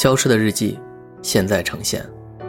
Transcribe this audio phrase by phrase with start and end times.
[0.00, 0.78] 消失的日记，
[1.20, 2.02] 现在呈现。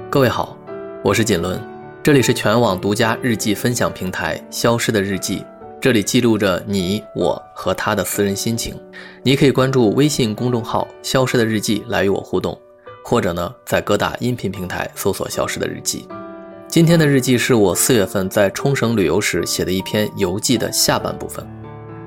[0.09, 0.57] 各位好，
[1.03, 1.59] 我是锦纶，
[2.01, 5.39] 这里是全网独家日记分享平台《消失的日记》，
[5.81, 8.79] 这里记录着你我和他的私人心情。
[9.21, 12.57] 你可以关注微信公众号“消失的日记”来与我互动，
[13.03, 16.07] 或者呢，在各大音频平台搜索“消失的日记”。
[16.71, 21.45] 今天的日记是我四月份在冲绳旅游时写的一篇游记的下半部分，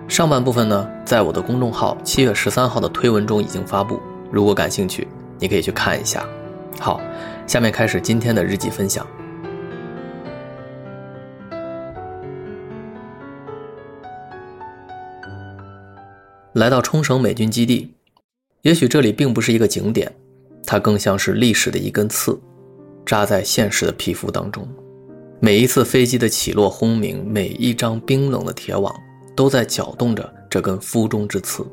[0.08, 4.00] 上半部分呢，在我的公众号七月十三号的推文中已经发布。
[4.32, 5.06] 如果感兴趣，
[5.38, 6.26] 你可以去看一下。
[6.80, 7.00] 好，
[7.46, 9.06] 下面开始今天的日记分享。
[16.54, 17.92] 来到冲绳美军基地，
[18.62, 20.14] 也许这里并不是一个景点，
[20.64, 22.40] 它更像是历史的一根刺，
[23.04, 24.68] 扎在现实的皮肤当中。
[25.40, 28.94] 每一次飞机的起落轰鸣，每一张冰冷的铁网，
[29.34, 31.66] 都在搅动着这根肤中之刺。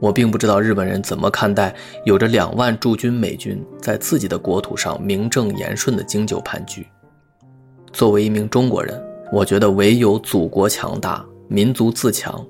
[0.00, 6.86] 我并不知道日本人怎么看待有着两万驻军美军在自己的国土上名正言顺的经久盘踞。
[7.92, 8.98] 作为一名中国人，
[9.30, 12.42] 我觉得唯有祖国强大、民族自强，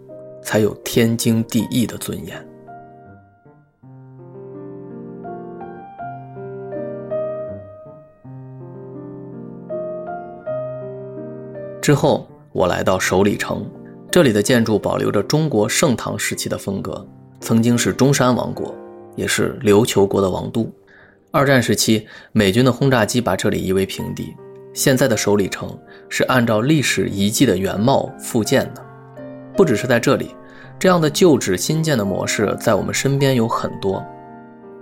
[0.42, 2.46] 才有天经地义的尊严。
[11.82, 13.68] 之后，我来到首里城，
[14.08, 17.04] 这里的建筑保留着中国盛唐时期的风格。
[17.40, 18.74] 曾经是中山王国，
[19.16, 20.70] 也是琉球国的王都。
[21.30, 24.34] 二战时期，美军的轰炸机把这里夷为平地。
[24.72, 25.76] 现在的首里城
[26.08, 28.82] 是按照历史遗迹的原貌复建的。
[29.56, 30.34] 不只是在这里，
[30.78, 34.04] 这样的旧址新建的模式在我们身边有很多。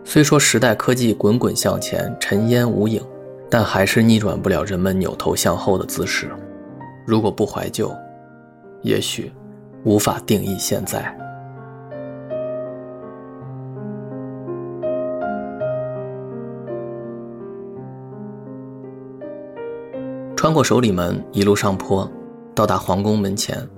[0.04, 3.02] 虽说时代科技滚滚向前，尘烟无影，
[3.50, 6.30] 但还是逆转不了人们扭头向后的姿势。
[7.06, 7.94] 如果不怀旧，
[8.82, 9.32] 也许
[9.84, 11.14] 无法定义现在。
[20.38, 22.08] 穿过首里门，一路上坡，
[22.54, 23.68] 到达皇宫门前。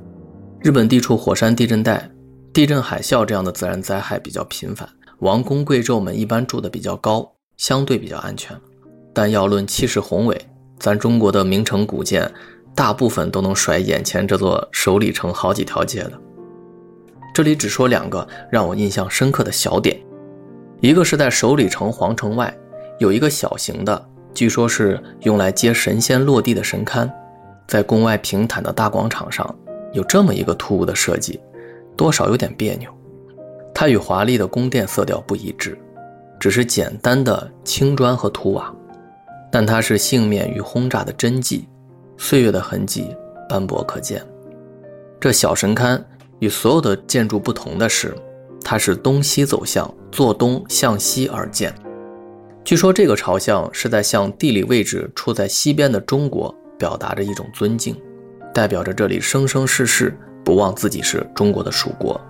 [0.61, 2.11] 日本地处火山地震带，
[2.53, 4.87] 地震、海啸这样的自然灾害比较频繁，
[5.21, 7.27] 王公贵胄们一般住的比较高，
[7.57, 8.55] 相对比较安全。
[9.15, 10.39] 但要论气势宏伟，
[10.79, 12.31] 咱中国的名城古建，
[12.75, 16.13] 大部分都能甩眼前这座首里城好几条街的。
[17.33, 19.99] 这里只说两个让我印象深刻的小点，
[20.83, 22.55] 一个是在首里城皇城外，
[22.99, 24.10] 有一个小型的。
[24.33, 27.11] 据说是用来接神仙落地的神龛，
[27.67, 29.55] 在宫外平坦的大广场上
[29.93, 31.39] 有这么一个突兀的设计，
[31.97, 32.91] 多少有点别扭。
[33.75, 35.79] 它与华丽的宫殿色调不一致，
[36.39, 38.75] 只是简单的青砖和土瓦，
[39.51, 41.69] 但它是幸免于轰炸的真迹，
[42.17, 43.15] 岁月的痕迹
[43.49, 44.23] 斑驳可见。
[45.19, 46.03] 这小神龛
[46.39, 48.15] 与所有的建筑不同的是，
[48.63, 51.75] 它是东西走向，坐东向西而建。
[52.71, 58.01] 据说这个朝向是在向地理位置处在西边的中国表达着一种尊敬，
[58.55, 62.21] 代表着这里生生世世不忘自己是中国的属国，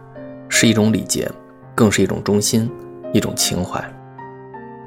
[0.48, 1.30] 是一种礼节，
[1.74, 2.70] 更是一种忠心，
[3.12, 3.84] 一种情怀。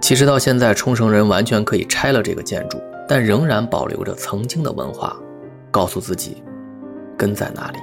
[0.02, 5.16] 其实到现在，冲绳人完全可以拆了这个建筑，但仍然保留着曾经的文化，
[5.70, 6.41] 告诉自己
[7.16, 7.78] 根在哪里。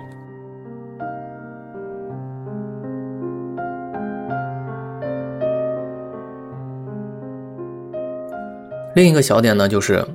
[9.01, 10.07] 另一个小点呢，就是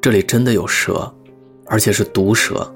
[0.00, 1.08] 这里真的有蛇，
[1.66, 2.68] 而且是毒蛇。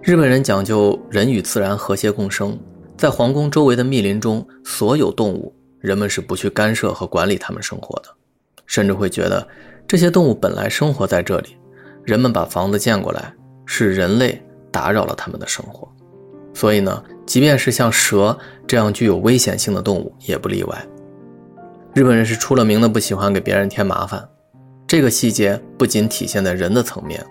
[0.00, 2.58] 日本人讲究人与自然和谐共生，
[2.96, 8.08] 在皇宫周围的密林中，所有动物人们是不去干涉和管理它们生活的，
[8.64, 9.46] 甚至会觉得
[9.86, 11.58] 这些动物本来生活在这里，
[12.02, 13.30] 人们把房子建过来
[13.66, 15.86] 是人类打扰了他们的生活。
[16.54, 18.34] 所以呢，即便是像蛇
[18.66, 20.86] 这样具有危险性的动物也不例外。
[21.92, 24.26] 日本人是出了名的不喜欢给别人添麻烦。
[24.92, 27.24] 这个细节不仅体现在人的层面，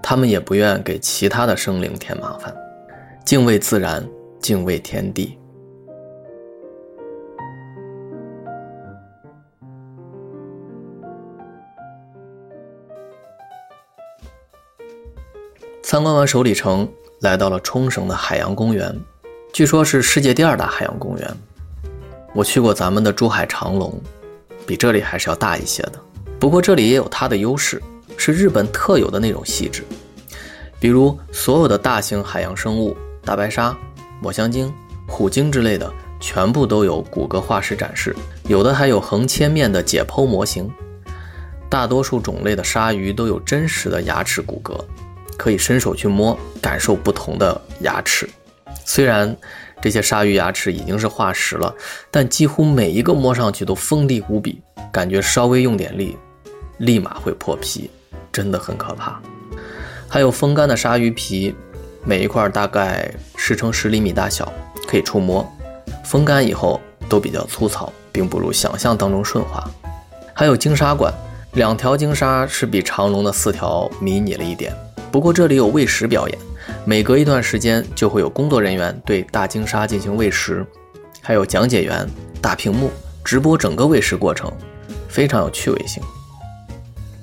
[0.00, 2.54] 他们也不愿给其他的生灵添麻烦，
[3.24, 4.08] 敬畏自然，
[4.38, 5.36] 敬畏天地。
[15.82, 16.88] 参观完首里城，
[17.22, 18.96] 来到了冲绳的海洋公园，
[19.52, 21.36] 据说是世界第二大海洋公园。
[22.32, 24.00] 我去过咱们的珠海长隆，
[24.64, 25.94] 比这里还是要大一些的。
[26.40, 27.80] 不过这里也有它的优势，
[28.16, 29.84] 是日本特有的那种细致，
[30.80, 33.76] 比如所有的大型海洋生物，大白鲨、
[34.22, 34.72] 抹香鲸、
[35.06, 38.16] 虎鲸之类的，全部都有骨骼化石展示，
[38.48, 40.68] 有的还有横切面的解剖模型。
[41.68, 44.74] 大多数种类的鲨鱼都有真实的牙齿骨骼，
[45.36, 48.26] 可以伸手去摸，感受不同的牙齿。
[48.86, 49.36] 虽然
[49.80, 51.72] 这些鲨鱼牙齿已经是化石了，
[52.10, 54.60] 但几乎每一个摸上去都锋利无比，
[54.90, 56.16] 感觉稍微用点力，
[56.80, 57.90] 立马会破皮，
[58.32, 59.20] 真的很可怕。
[60.08, 61.54] 还有风干的鲨鱼皮，
[62.04, 64.50] 每一块大概十乘十厘米大小，
[64.88, 65.46] 可以触摸。
[66.04, 69.62] 风干以后都比较粗糙，并不如想象当中顺滑。
[70.34, 71.12] 还有鲸鲨馆，
[71.52, 74.74] 两条鲸鲨是比长龙的四条迷你了一点，
[75.12, 76.38] 不过这里有喂食表演。
[76.86, 80.64] 每隔一段时间就会有工作人员对大鲸鲨进行喂食，
[81.20, 82.08] 还有讲解员、
[82.40, 82.90] 大屏幕
[83.22, 84.50] 直播整个喂食过程，
[85.08, 86.02] 非常有趣味性。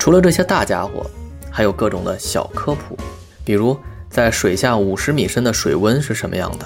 [0.08, 1.06] 除了这些大家伙，
[1.52, 2.98] 还有各种的小科普，
[3.44, 3.78] 比如
[4.10, 6.66] 在水下五十米深的水温是什么样的。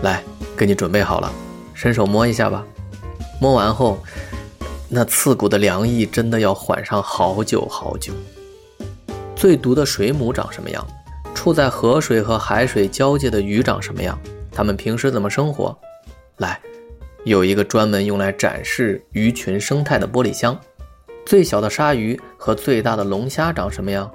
[0.00, 0.22] 来，
[0.56, 1.30] 给你准备好了，
[1.74, 2.64] 伸手摸一下吧。
[3.38, 3.98] 摸完后，
[4.88, 8.10] 那刺骨的凉意真的要缓上好久好久。
[9.36, 10.82] 最毒的水母长什么样？
[11.34, 14.18] 处在河水和海水交界的鱼长什么样？
[14.50, 15.78] 它们平时怎么生活？
[16.38, 16.58] 来，
[17.24, 20.58] 有一个专门用来展示鱼群生态的玻璃箱。
[21.24, 24.10] 最小的鲨鱼和最大的龙虾长什么样？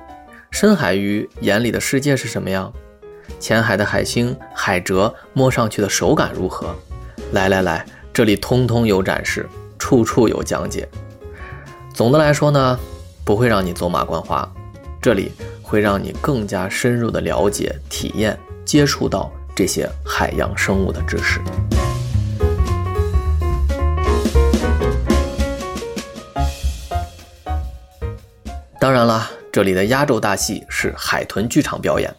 [0.52, 2.72] 深海鱼眼里的世界是什么样？
[3.40, 6.76] 浅海的海星、海蜇摸上去的手感如何？
[7.32, 10.88] 来来来，这里通通有展示，处处有讲解。
[11.94, 12.80] 总的来说呢，
[13.26, 14.50] 不会让你走马观花，
[15.02, 15.32] 这里。
[15.70, 21.42] 会让你更加深入的了解、体验、接触到这些海洋生物的知识。
[28.88, 32.10] 当然了，这里的压轴大戏是海豚剧场表演。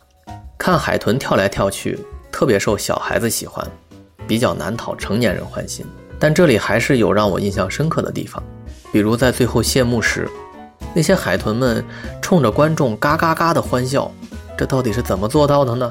[0.58, 1.98] 看海豚跳来跳去，
[2.30, 3.66] 特别受小孩子喜欢，
[4.26, 5.86] 比较难讨成年人欢心。
[6.18, 8.42] 但这里还是有让我印象深刻的地方，
[8.92, 10.28] 比如在最后谢幕时。
[10.92, 11.82] 那些海豚们
[12.20, 14.12] 冲着观众嘎嘎嘎的欢笑，
[14.54, 15.90] 这到底是怎么做到的呢？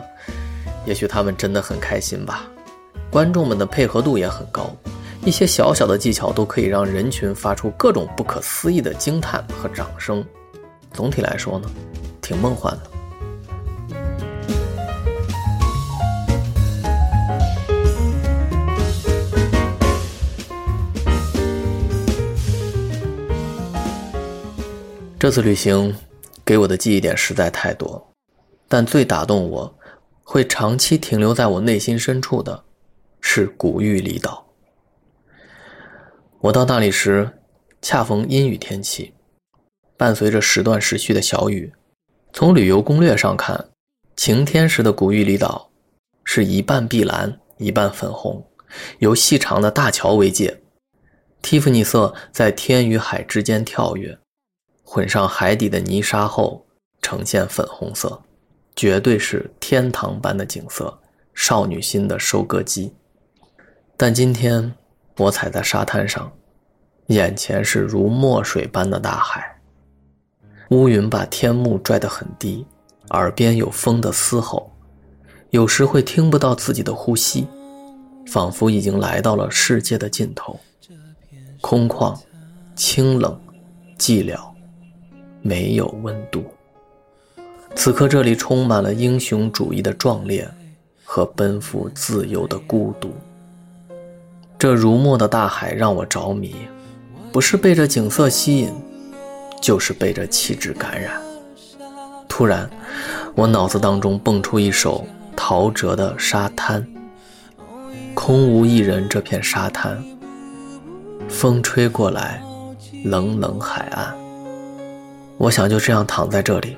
[0.86, 2.46] 也许他们真的很开心吧。
[3.10, 4.70] 观众们的配合度也很高，
[5.26, 10.24] 一些小小的技巧都可以让人群发出各种不可思议的惊叹和掌声。
[10.94, 11.70] 总体来说呢，
[12.22, 12.92] 挺梦幻的。
[25.20, 25.94] 这次旅行
[26.46, 28.14] 给我的记忆点实在太多，
[28.68, 29.78] 但最打动我、
[30.24, 32.64] 会长期停留在我内心深处的，
[33.20, 34.46] 是古玉离岛。
[36.40, 37.30] 我到那里时，
[37.82, 39.12] 恰逢阴雨天气，
[39.98, 41.74] 伴随着时断时续的小雨。
[42.32, 43.70] 从旅游攻略上看，
[44.16, 45.72] 晴天时的古玉里岛
[46.24, 48.46] 是一半碧蓝，一半粉红，
[49.00, 50.62] 由细长的大桥为界，
[51.42, 54.18] 蒂芙尼色在天与海之间跳跃。
[54.84, 56.66] 混上海底的泥沙后，
[57.02, 58.22] 呈现粉红色，
[58.76, 61.00] 绝对是天堂般的景色，
[61.34, 62.94] 少女心的收割机。
[63.98, 64.74] 但今天
[65.18, 66.32] 我踩在沙滩上，
[67.08, 69.57] 眼前是如墨水般的大海，
[70.70, 72.66] 乌云把天幕拽得很低，
[73.12, 74.70] 耳边有风的嘶吼，
[75.52, 77.48] 有时会听不到自己的呼吸，
[78.26, 80.60] 仿佛已经来到了世界的尽头，
[81.62, 82.18] 空旷、
[82.76, 83.40] 清冷、
[83.98, 84.40] 寂寥。
[85.42, 86.44] 没有温度。
[87.74, 90.46] 此刻这里充满了英雄主义的壮烈
[91.06, 93.14] 和奔赴自由的孤独。
[94.60, 96.54] 这如墨的大海让我着迷，
[97.32, 98.74] 不是被这景色吸引，
[99.62, 101.20] 就是被这气质感染。
[102.28, 102.70] 突然，
[103.36, 106.82] 我脑子当中蹦出一首陶喆的《沙滩》：
[108.14, 110.04] 空无一人这片沙滩，
[111.28, 112.42] 风吹过来，
[113.04, 114.16] 冷冷海岸。
[115.38, 116.78] 我想就这样躺在这里，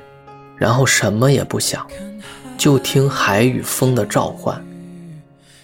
[0.55, 1.86] 然后什么也不想，
[2.57, 4.62] 就听海与风的召唤，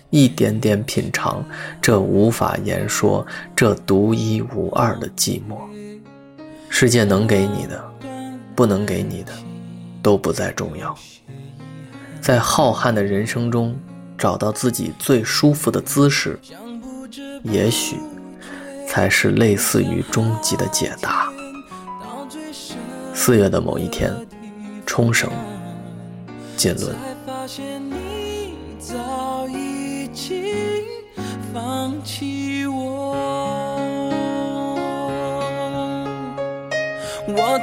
[0.09, 1.43] 一点点品尝
[1.81, 5.57] 这无法言说、这独一无二的寂寞。
[6.77, 7.81] 世界能给你的，
[8.53, 9.31] 不能给你的，
[10.03, 10.93] 都不再重要。
[12.19, 13.73] 在浩瀚的人生中，
[14.17, 16.37] 找到自己最舒服的姿势，
[17.43, 17.95] 也许
[18.89, 21.31] 才是类似于终极的解答。
[23.13, 24.13] 四月的某一天，
[24.85, 25.31] 冲绳，
[26.57, 26.93] 锦纶。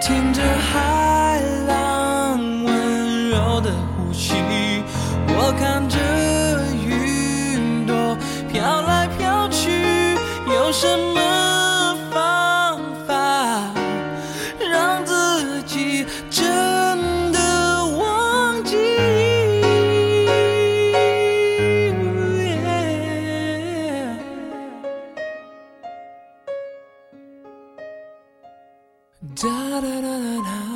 [0.02, 0.91] 听着海
[29.23, 30.72] Da, da, da, da.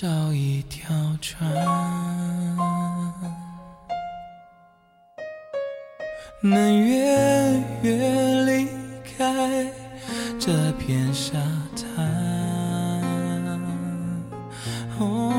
[0.00, 1.52] 找一条船，
[6.40, 8.68] 能远远离
[9.02, 9.66] 开
[10.38, 11.32] 这片沙
[11.74, 12.06] 滩。
[15.00, 15.34] 哦，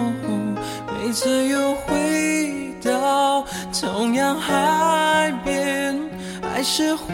[0.88, 5.98] 每次又回到同样海边，
[6.42, 7.14] 还是会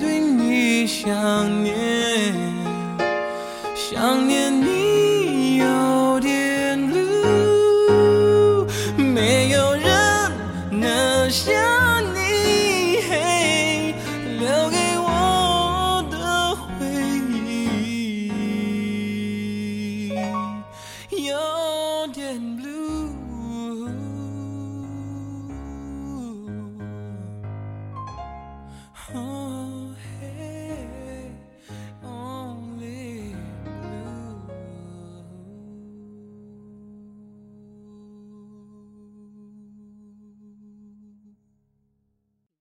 [0.00, 2.34] 对你想念，
[3.76, 4.69] 想念你。
[22.10, 22.69] London Blue.